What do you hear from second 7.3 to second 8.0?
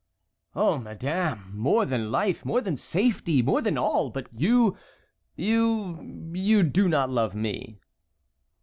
me."